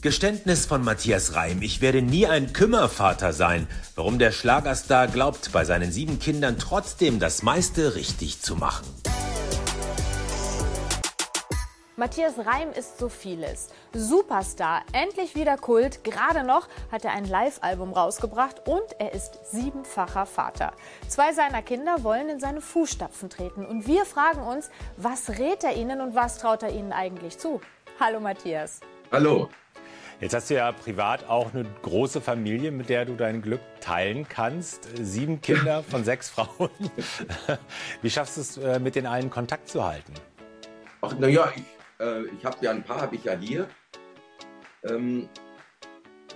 Geständnis 0.00 0.64
von 0.64 0.84
Matthias 0.84 1.34
Reim. 1.34 1.60
Ich 1.60 1.80
werde 1.80 2.02
nie 2.02 2.24
ein 2.24 2.52
Kümmervater 2.52 3.32
sein. 3.32 3.66
Warum 3.96 4.20
der 4.20 4.30
Schlagerstar 4.30 5.08
glaubt, 5.08 5.50
bei 5.50 5.64
seinen 5.64 5.90
sieben 5.90 6.20
Kindern 6.20 6.56
trotzdem 6.56 7.18
das 7.18 7.42
meiste 7.42 7.96
richtig 7.96 8.40
zu 8.40 8.54
machen. 8.54 8.86
Matthias 11.96 12.34
Reim 12.38 12.70
ist 12.70 13.00
so 13.00 13.08
vieles. 13.08 13.70
Superstar, 13.92 14.82
endlich 14.92 15.34
wieder 15.34 15.56
Kult. 15.56 16.04
Gerade 16.04 16.44
noch 16.44 16.68
hat 16.92 17.04
er 17.04 17.10
ein 17.10 17.24
Live-Album 17.24 17.92
rausgebracht 17.92 18.68
und 18.68 18.84
er 19.00 19.12
ist 19.12 19.40
siebenfacher 19.50 20.26
Vater. 20.26 20.74
Zwei 21.08 21.32
seiner 21.32 21.62
Kinder 21.62 22.04
wollen 22.04 22.28
in 22.28 22.38
seine 22.38 22.60
Fußstapfen 22.60 23.30
treten. 23.30 23.66
Und 23.66 23.88
wir 23.88 24.04
fragen 24.04 24.42
uns, 24.42 24.70
was 24.96 25.28
rät 25.40 25.64
er 25.64 25.74
ihnen 25.74 26.00
und 26.00 26.14
was 26.14 26.38
traut 26.38 26.62
er 26.62 26.70
ihnen 26.70 26.92
eigentlich 26.92 27.38
zu? 27.38 27.60
Hallo 27.98 28.20
Matthias. 28.20 28.78
Hallo. 29.10 29.48
Jetzt 30.20 30.34
hast 30.34 30.50
du 30.50 30.54
ja 30.54 30.72
privat 30.72 31.28
auch 31.28 31.54
eine 31.54 31.64
große 31.82 32.20
Familie, 32.20 32.72
mit 32.72 32.88
der 32.88 33.04
du 33.04 33.14
dein 33.14 33.40
Glück 33.40 33.60
teilen 33.80 34.26
kannst. 34.28 34.88
Sieben 35.00 35.40
Kinder 35.40 35.84
von 35.84 36.02
sechs 36.02 36.28
Frauen. 36.30 36.70
Wie 38.02 38.10
schaffst 38.10 38.36
du 38.36 38.40
es, 38.40 38.56
äh, 38.56 38.80
mit 38.80 38.96
den 38.96 39.06
allen 39.06 39.30
Kontakt 39.30 39.68
zu 39.68 39.84
halten? 39.84 40.12
Ach, 41.02 41.16
naja, 41.16 41.52
ich, 41.54 41.62
äh, 42.04 42.24
ich 42.36 42.44
habe 42.44 42.56
ja 42.62 42.72
ein 42.72 42.82
paar, 42.82 43.02
habe 43.02 43.14
ich 43.14 43.22
ja 43.24 43.38
hier. 43.38 43.68
Ähm, 44.82 45.28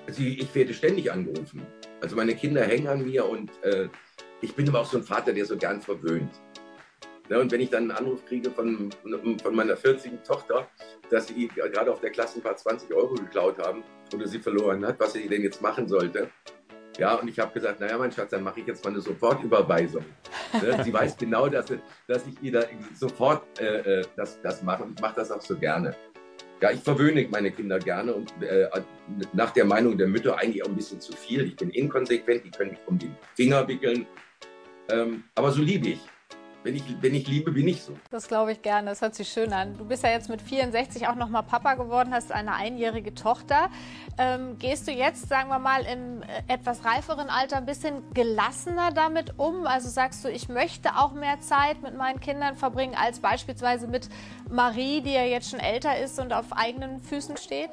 also 0.07 0.23
ich 0.23 0.55
werde 0.55 0.74
ständig 0.74 1.10
angerufen. 1.10 1.66
Also 2.01 2.15
meine 2.15 2.37
Kinder 2.37 2.62
hängen 2.62 2.87
an 2.87 3.05
mir 3.05 3.29
und 3.29 3.51
äh, 3.65 3.88
ich 4.43 4.55
bin 4.55 4.69
aber 4.69 4.80
auch 4.80 4.87
so 4.87 4.99
ein 4.99 5.05
Vater, 5.05 5.33
der 5.33 5.45
so 5.45 5.57
gern 5.57 5.80
verwöhnt. 5.80 6.41
Ne, 7.29 7.39
und 7.39 7.53
wenn 7.53 7.61
ich 7.61 7.71
dann 7.71 7.85
einen 7.85 7.93
Anruf 7.93 8.25
kriege 8.27 8.51
von, 8.51 8.91
von 9.43 9.55
meiner 9.55 9.77
40 9.77 10.25
Tochter, 10.25 10.69
dass 11.11 11.29
sie 11.29 11.49
gerade 11.49 11.93
auf 11.93 12.01
der 12.01 12.11
Klassenfahrt 12.11 12.59
20 12.59 12.93
Euro 12.93 13.15
geklaut 13.15 13.59
haben 13.59 13.85
oder 14.13 14.27
sie 14.27 14.41
verloren 14.41 14.85
hat, 14.85 14.99
was 14.99 15.13
sie 15.13 15.29
denn 15.29 15.43
jetzt 15.43 15.63
machen 15.63 15.89
sollte. 15.89 16.30
Ja, 16.99 17.15
und 17.15 17.29
ich 17.29 17.38
habe 17.38 17.52
gesagt, 17.55 17.80
naja, 17.80 17.96
mein 17.96 18.13
Schatz, 18.13 18.30
dann 18.30 18.43
mache 18.43 18.61
ich 18.61 18.66
jetzt 18.66 18.85
mal 18.85 18.91
eine 18.91 19.01
Sofortüberweisung. 19.01 20.05
Ne, 20.61 20.83
sie 20.85 20.93
weiß 20.93 21.16
genau, 21.16 21.49
dass, 21.49 21.73
dass 22.07 22.27
ich 22.27 22.35
ihr 22.43 22.52
da 22.52 22.65
sofort 22.95 23.59
äh, 23.61 24.01
äh, 24.01 24.05
das, 24.16 24.41
das 24.43 24.63
mache 24.63 24.83
und 24.83 24.99
ich 24.99 25.01
mache 25.01 25.16
das 25.16 25.30
auch 25.30 25.41
so 25.41 25.57
gerne. 25.57 25.95
Ja, 26.61 26.71
ich 26.71 26.80
verwöhne 26.80 27.27
meine 27.30 27.51
Kinder 27.51 27.79
gerne 27.79 28.15
und 28.15 28.30
äh, 28.43 28.68
nach 29.33 29.51
der 29.51 29.65
Meinung 29.65 29.96
der 29.96 30.07
Mütter 30.07 30.39
eigentlich 30.39 30.63
auch 30.63 30.68
ein 30.68 30.77
bisschen 30.77 31.01
zu 31.01 31.13
viel. 31.13 31.46
Ich 31.46 31.57
bin 31.57 31.71
inkonsequent, 31.71 32.45
die 32.45 32.51
können 32.51 32.71
mich 32.71 32.80
um 32.87 32.99
den 32.99 33.16
Finger 33.35 33.66
wickeln. 33.66 34.07
Ähm, 34.91 35.24
aber 35.35 35.51
so 35.51 35.63
liebe 35.63 35.89
ich 35.89 36.01
wenn 36.65 36.77
ich, 36.77 36.82
wenn 37.01 37.15
ich 37.15 37.27
liebe, 37.27 37.52
bin 37.52 37.66
ich 37.68 37.82
so. 37.82 37.95
Das 38.10 38.29
glaube 38.29 38.52
ich 38.52 38.63
gerne, 38.63 38.91
das 38.91 39.02
hört 39.02 39.15
sich 39.15 39.29
schön 39.29 39.52
an. 39.52 39.77
Du 39.77 39.85
bist 39.85 40.05
ja 40.05 40.10
jetzt 40.10 40.29
mit 40.29 40.41
64 40.41 41.09
auch 41.09 41.15
nochmal 41.15 41.43
Papa 41.43 41.74
geworden, 41.74 42.13
hast 42.13 42.32
eine 42.32 42.55
einjährige 42.55 43.15
Tochter. 43.15 43.68
Ähm, 44.18 44.59
gehst 44.59 44.87
du 44.87 44.93
jetzt, 44.93 45.29
sagen 45.29 45.49
wir 45.49 45.59
mal, 45.59 45.83
im 45.83 46.23
äh, 46.23 46.43
etwas 46.49 46.85
reiferen 46.85 47.29
Alter 47.29 47.57
ein 47.57 47.66
bisschen 47.66 48.02
gelassener 48.15 48.93
damit 48.93 49.38
um? 49.38 49.66
Also 49.66 49.88
sagst 49.88 50.24
du, 50.24 50.29
ich 50.29 50.49
möchte 50.49 50.96
auch 50.96 51.15
mehr 51.15 51.40
Zeit 51.40 51.83
mit 51.83 51.96
meinen 51.96 52.21
Kindern 52.21 52.57
verbringen, 52.57 52.95
als 52.95 53.21
beispielsweise 53.21 53.88
mit 53.88 54.09
Marie, 54.51 55.01
die 55.01 55.13
ja 55.13 55.24
jetzt 55.24 55.51
schon 55.51 55.60
älter 55.60 55.99
ist 55.99 56.18
und 56.21 56.33
auf 56.33 56.52
eigenen 56.52 57.01
Füßen 57.01 57.37
steht? 57.37 57.71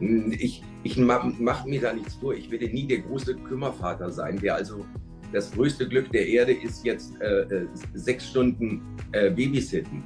Ich, 0.00 0.62
ich 0.84 0.96
mache 0.96 1.32
mach 1.38 1.64
mir 1.64 1.80
da 1.80 1.92
nichts 1.92 2.14
vor. 2.14 2.34
Ich 2.34 2.50
werde 2.50 2.66
nie 2.66 2.86
der 2.86 2.98
große 2.98 3.34
Kümmervater 3.34 4.12
sein, 4.12 4.38
der 4.38 4.54
also 4.54 4.84
das 5.32 5.50
größte 5.52 5.88
Glück 5.88 6.10
der 6.12 6.26
Erde 6.26 6.52
ist 6.52 6.84
jetzt 6.84 7.20
äh, 7.20 7.42
äh, 7.42 7.66
sechs 7.94 8.28
Stunden 8.28 8.82
äh, 9.12 9.30
Babysitten. 9.30 10.02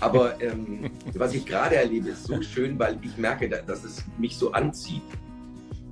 Aber 0.00 0.40
ähm, 0.42 0.90
was 1.14 1.34
ich 1.34 1.44
gerade 1.46 1.76
erlebe, 1.76 2.10
ist 2.10 2.24
so 2.24 2.40
schön, 2.42 2.78
weil 2.78 2.98
ich 3.02 3.16
merke, 3.16 3.48
dass 3.48 3.84
es 3.84 4.04
mich 4.18 4.36
so 4.36 4.52
anzieht. 4.52 5.02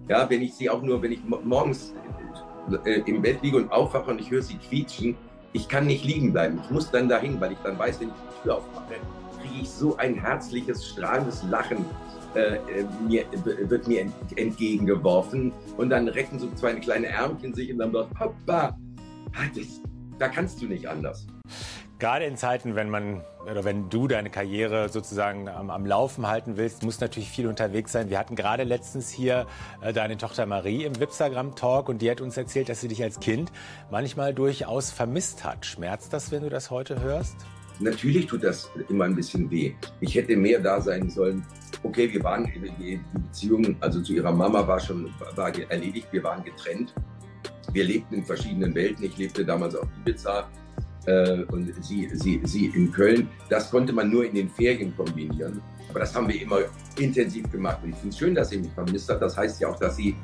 Ja, 0.09 0.29
wenn 0.31 0.43
ich 0.43 0.55
sie 0.55 0.71
auch 0.71 0.83
nur, 0.83 1.03
wenn 1.03 1.13
ich 1.13 1.21
morgens 1.25 1.93
äh, 2.85 3.01
im 3.07 3.23
Bett 3.23 3.43
liege 3.43 3.59
und 3.59 3.71
aufwache 3.71 4.11
und 4.11 4.21
ich 4.21 4.31
höre 4.31 4.43
sie 4.43 4.57
quietschen, 4.57 5.17
ich 5.53 5.69
kann 5.69 5.87
nicht 5.87 6.05
liegen 6.05 6.33
bleiben. 6.33 6.61
Ich 6.65 6.71
muss 6.71 6.91
dann 6.91 7.09
dahin, 7.09 7.41
weil 7.41 7.53
ich 7.53 7.59
dann 7.65 7.79
weiß, 7.79 8.01
wenn 8.01 8.09
ich 8.09 8.15
die 8.15 8.43
Tür 8.43 8.57
aufmache, 8.57 8.95
kriege 9.41 9.63
ich 9.63 9.71
so 9.71 9.97
ein 9.97 10.15
herzliches, 10.15 10.87
strahlendes 10.87 11.43
Lachen 11.45 11.85
äh, 12.35 12.57
äh, 12.57 12.85
mir, 13.07 13.25
wird 13.45 13.89
mir 13.89 14.07
entgegengeworfen 14.37 15.53
und 15.77 15.91
dann 15.91 16.09
recken 16.09 16.39
so 16.39 16.51
zwei 16.55 16.75
kleine 16.75 17.07
Ärmchen 17.07 17.55
sich 17.55 17.73
und 17.73 17.79
dann 17.79 17.93
sagt, 17.93 18.15
Papa, 18.15 18.77
das, 19.55 19.81
da 20.19 20.29
kannst 20.29 20.61
du 20.61 20.67
nicht 20.67 20.87
anders. 20.87 21.27
Gerade 21.99 22.27
in 22.27 22.37
Zeiten, 22.37 22.77
wenn 22.77 22.91
man 22.91 23.23
oder 23.51 23.65
wenn 23.65 23.91
du 23.91 24.07
deine 24.07 24.31
Karriere 24.31 24.89
sozusagen 24.89 25.49
am, 25.49 25.71
am, 25.71 25.85
Laufen 25.85 26.29
halten 26.29 26.57
willst, 26.57 26.85
muss 26.85 27.01
natürlich 27.01 27.29
viel 27.29 27.49
unterwegs 27.49 27.91
sein. 27.91 28.09
Wir 28.09 28.19
hatten 28.19 28.37
gerade 28.37 28.63
letztens 28.63 29.11
hier 29.11 29.47
äh, 29.81 29.93
deine 29.93 30.17
Tochter 30.17 30.47
Marie 30.47 30.85
im 30.85 31.01
Wipsagram 31.01 31.57
Talk 31.57 31.89
und 31.89 32.01
die 32.01 32.09
hat 32.11 32.21
uns 32.21 32.37
erzählt, 32.37 32.69
dass 32.69 32.81
sie 32.81 32.89
dich 32.89 33.03
als 33.03 33.19
Kind 33.19 33.51
manchmal 33.91 34.33
durchaus 34.33 34.93
vermisst 34.93 35.45
hat. 35.45 35.67
Schmerzt 35.67 36.13
das, 36.13 36.31
wenn 36.31 36.43
du 36.43 36.51
das 36.51 36.71
heute 36.71 37.01
hörst? 37.01 37.37
Natürlich 37.81 38.27
tut 38.27 38.45
das 38.45 38.71
immer 38.89 39.05
ein 39.05 39.17
bisschen 39.17 39.51
weh. 39.51 39.73
Ich 40.01 40.15
hätte 40.15 40.37
mehr 40.37 40.61
da 40.61 40.81
sein 40.81 41.09
sollen. 41.11 41.45
Okay, 41.83 42.13
wir 42.13 42.23
waren, 42.23 42.51
die 42.79 43.01
Beziehung, 43.13 43.77
also 43.81 44.01
zu 44.01 44.13
ihrer 44.13 44.33
Mama 44.33 44.67
war 44.67 44.81
schon 44.81 45.13
war 45.37 45.53
erledigt, 45.71 46.09
wir 46.11 46.23
waren 46.23 46.45
getrennt. 46.45 46.93
Wir 47.73 47.85
lebten 47.85 48.15
in 48.15 48.25
verschiedenen 48.25 48.75
Welten. 48.75 49.05
Ich 49.05 49.17
lebte 49.17 49.45
damals 49.45 49.75
auf 49.77 49.89
Ibiza 50.01 50.49
äh, 51.07 51.43
und 51.45 51.73
sie, 51.85 52.09
sie, 52.13 52.41
sie 52.45 52.67
in 52.67 52.91
Köln. 52.93 53.29
Das 53.49 53.71
konnte 53.71 53.93
man 53.93 54.11
nur 54.11 54.25
in 54.25 54.35
den 54.35 54.49
Ferien 54.49 54.95
kombinieren. 54.97 55.61
Aber 55.91 56.01
das 56.01 56.15
haben 56.15 56.29
wir 56.29 56.41
immer 56.41 56.61
intensiv 56.99 57.51
gemacht. 57.51 57.79
Und 57.83 57.91
ich 57.91 57.97
finde 57.97 58.11
es 58.11 58.19
schön, 58.19 58.35
dass 58.35 58.51
sie 58.51 58.59
mich 58.59 58.73
vermisst 58.73 59.09
hat. 59.09 59.23
Das 59.23 59.37
heißt 59.37 59.61
ja 59.61 59.69
auch, 59.69 59.79
dass 59.79 59.97
sie 59.97 60.15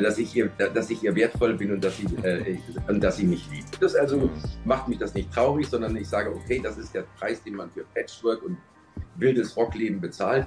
dass 0.00 0.18
ich 0.18 0.34
ihr, 0.34 0.48
dass 0.48 0.90
ich 0.90 1.02
ihr 1.02 1.14
wertvoll 1.14 1.54
bin 1.54 1.72
und 1.72 1.84
dass 1.84 1.96
sie, 1.98 2.06
äh, 2.22 2.56
dass 2.98 3.18
sie 3.18 3.24
mich 3.24 3.46
liebt. 3.50 3.82
Das 3.82 3.94
also 3.94 4.30
macht 4.64 4.88
mich 4.88 4.98
das 4.98 5.12
nicht 5.14 5.30
traurig, 5.32 5.68
sondern 5.68 5.94
ich 5.96 6.08
sage, 6.08 6.30
okay, 6.34 6.60
das 6.62 6.78
ist 6.78 6.94
der 6.94 7.04
Preis, 7.18 7.42
den 7.42 7.56
man 7.56 7.70
für 7.70 7.84
Patchwork 7.94 8.42
und 8.42 8.56
wildes 9.16 9.56
Rockleben 9.56 10.00
bezahlt. 10.00 10.46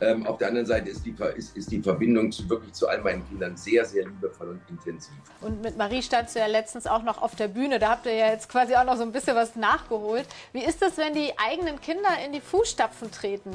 Ähm, 0.00 0.26
auf 0.26 0.38
der 0.38 0.48
anderen 0.48 0.66
Seite 0.66 0.90
ist 0.90 1.06
die, 1.06 1.14
ist, 1.36 1.56
ist 1.56 1.70
die 1.70 1.80
Verbindung 1.80 2.32
zu, 2.32 2.48
wirklich 2.48 2.72
zu 2.72 2.88
all 2.88 3.00
meinen 3.02 3.26
Kindern 3.28 3.56
sehr, 3.56 3.84
sehr 3.84 4.06
liebevoll 4.06 4.48
und 4.48 4.60
intensiv. 4.68 5.14
Und 5.40 5.62
mit 5.62 5.76
Marie 5.76 6.02
standst 6.02 6.34
du 6.34 6.40
ja 6.40 6.46
letztens 6.46 6.86
auch 6.86 7.02
noch 7.02 7.22
auf 7.22 7.36
der 7.36 7.48
Bühne. 7.48 7.78
Da 7.78 7.90
habt 7.90 8.06
ihr 8.06 8.14
ja 8.14 8.30
jetzt 8.30 8.48
quasi 8.48 8.74
auch 8.74 8.84
noch 8.84 8.96
so 8.96 9.02
ein 9.02 9.12
bisschen 9.12 9.36
was 9.36 9.54
nachgeholt. 9.54 10.26
Wie 10.52 10.64
ist 10.64 10.82
das, 10.82 10.98
wenn 10.98 11.14
die 11.14 11.32
eigenen 11.38 11.80
Kinder 11.80 12.10
in 12.24 12.32
die 12.32 12.40
Fußstapfen 12.40 13.10
treten? 13.10 13.50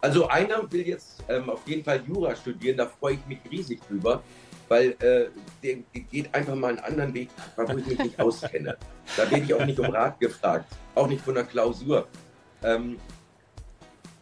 Also 0.00 0.28
einer 0.28 0.70
will 0.70 0.86
jetzt 0.86 1.24
ähm, 1.28 1.48
auf 1.50 1.66
jeden 1.66 1.84
Fall 1.84 2.02
Jura 2.06 2.34
studieren, 2.34 2.76
da 2.76 2.86
freue 2.86 3.14
ich 3.14 3.26
mich 3.26 3.38
riesig 3.50 3.80
drüber, 3.88 4.22
weil 4.68 4.90
äh, 5.00 5.28
der, 5.62 5.76
geht 6.10 6.34
einfach 6.34 6.54
mal 6.54 6.68
einen 6.68 6.78
anderen 6.80 7.14
Weg, 7.14 7.28
wo 7.56 7.62
ich 7.76 7.86
mich 7.86 7.98
nicht 7.98 8.20
auskenne. 8.20 8.76
Da 9.16 9.30
werde 9.30 9.44
ich 9.44 9.54
auch 9.54 9.64
nicht 9.64 9.78
um 9.78 9.86
Rat 9.86 10.20
gefragt, 10.20 10.66
auch 10.94 11.08
nicht 11.08 11.22
von 11.22 11.34
der 11.34 11.44
Klausur. 11.44 12.06
Ähm, 12.62 12.98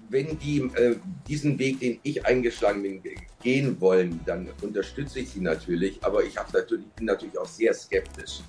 wenn 0.08 0.38
die 0.38 0.58
äh, 0.58 0.96
diesen 1.26 1.58
Weg, 1.58 1.80
den 1.80 1.98
ich 2.02 2.24
eingeschlagen 2.24 2.82
bin, 2.82 3.02
gehen 3.42 3.80
wollen, 3.80 4.20
dann 4.24 4.48
unterstütze 4.62 5.20
ich 5.20 5.30
sie 5.30 5.40
natürlich, 5.40 6.02
aber 6.04 6.22
ich 6.22 6.34
natürlich, 6.52 6.86
bin 6.94 7.06
natürlich 7.06 7.36
auch 7.38 7.46
sehr 7.46 7.74
skeptisch, 7.74 8.40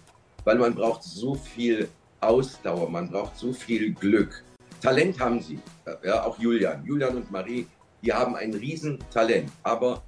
weil 0.44 0.58
man 0.58 0.76
braucht 0.76 1.04
so 1.04 1.36
viel 1.36 1.88
Ausdauer, 2.20 2.90
man 2.90 3.10
braucht 3.10 3.38
so 3.38 3.54
viel 3.54 3.94
Glück. 3.94 4.44
Talent 4.82 5.20
haben 5.20 5.42
sie, 5.42 5.60
ja, 6.04 6.24
auch 6.24 6.38
Julian. 6.38 6.86
Julian 6.86 7.18
und 7.18 7.32
Marie, 7.32 7.68
die 8.04 8.14
haben 8.14 8.36
ein 8.36 8.54
Riesentalent. 8.54 9.52
Aber 9.64 10.04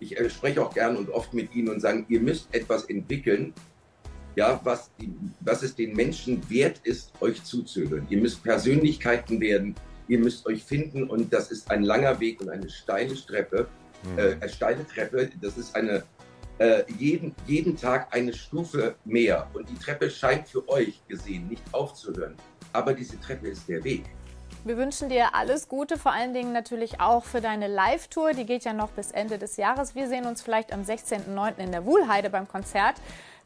ich 0.00 0.18
äh, 0.18 0.28
spreche 0.30 0.62
auch 0.62 0.74
gern 0.74 0.96
und 0.96 1.10
oft 1.10 1.32
mit 1.34 1.54
ihnen 1.54 1.68
und 1.68 1.80
sage, 1.80 2.04
ihr 2.08 2.20
müsst 2.20 2.52
etwas 2.54 2.84
entwickeln, 2.84 3.52
ja, 4.36 4.60
was, 4.64 4.90
was 5.40 5.62
es 5.62 5.74
den 5.74 5.94
Menschen 5.94 6.48
wert 6.48 6.80
ist, 6.84 7.12
euch 7.20 7.42
zuzuhören. 7.42 8.06
Ihr 8.10 8.18
müsst 8.18 8.42
Persönlichkeiten 8.42 9.40
werden, 9.40 9.74
ihr 10.08 10.18
müsst 10.18 10.46
euch 10.46 10.62
finden 10.64 11.04
und 11.04 11.32
das 11.32 11.50
ist 11.50 11.70
ein 11.70 11.82
langer 11.82 12.18
Weg 12.20 12.40
und 12.40 12.48
eine 12.48 12.68
steile 12.70 13.14
Treppe. 13.14 13.68
Mhm. 14.04 14.18
Äh, 14.18 14.36
eine 14.40 14.48
steile 14.48 14.86
Treppe, 14.86 15.30
das 15.40 15.58
ist 15.58 15.74
eine 15.74 16.04
äh, 16.58 16.82
jeden, 16.98 17.34
jeden 17.46 17.76
Tag 17.76 18.14
eine 18.14 18.32
Stufe 18.32 18.94
mehr 19.04 19.48
und 19.52 19.68
die 19.68 19.76
Treppe 19.76 20.10
scheint 20.10 20.48
für 20.48 20.66
euch 20.68 21.00
gesehen 21.08 21.48
nicht 21.48 21.62
aufzuhören 21.72 22.34
aber 22.72 22.94
diese 22.94 23.18
Treppe 23.20 23.48
ist 23.48 23.68
der 23.68 23.82
Weg. 23.84 24.04
Wir 24.62 24.76
wünschen 24.76 25.08
dir 25.08 25.34
alles 25.34 25.68
Gute, 25.68 25.96
vor 25.96 26.12
allen 26.12 26.34
Dingen 26.34 26.52
natürlich 26.52 27.00
auch 27.00 27.24
für 27.24 27.40
deine 27.40 27.66
Live-Tour. 27.66 28.32
Die 28.34 28.44
geht 28.44 28.64
ja 28.64 28.74
noch 28.74 28.90
bis 28.90 29.10
Ende 29.10 29.38
des 29.38 29.56
Jahres. 29.56 29.94
Wir 29.94 30.06
sehen 30.06 30.26
uns 30.26 30.42
vielleicht 30.42 30.74
am 30.74 30.82
16.09. 30.82 31.56
in 31.56 31.72
der 31.72 31.86
Wuhlheide 31.86 32.28
beim 32.28 32.46
Konzert. 32.46 32.96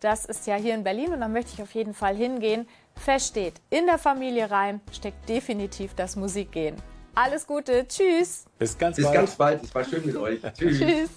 Das 0.00 0.24
ist 0.24 0.46
ja 0.48 0.56
hier 0.56 0.74
in 0.74 0.82
Berlin 0.82 1.12
und 1.12 1.20
da 1.20 1.28
möchte 1.28 1.52
ich 1.54 1.62
auf 1.62 1.72
jeden 1.72 1.94
Fall 1.94 2.16
hingehen. 2.16 2.66
Feststeht, 2.96 3.54
in 3.70 3.86
der 3.86 3.98
Familie 3.98 4.50
Reim 4.50 4.80
steckt 4.90 5.28
definitiv 5.28 5.94
das 5.94 6.16
Musikgehen. 6.16 6.74
Alles 7.14 7.46
Gute, 7.46 7.86
tschüss. 7.86 8.46
Bis 8.58 8.76
ganz 8.76 8.96
Bis 8.96 9.04
bald. 9.04 9.14
Bis 9.14 9.20
ganz 9.20 9.36
bald, 9.36 9.62
es 9.62 9.74
war 9.74 9.84
schön 9.84 10.04
mit 10.04 10.16
euch. 10.16 10.40
tschüss. 10.58 10.78
tschüss. 10.78 11.10